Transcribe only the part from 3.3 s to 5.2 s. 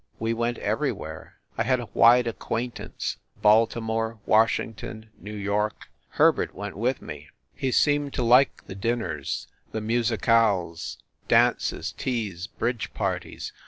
Baltimore, Washington,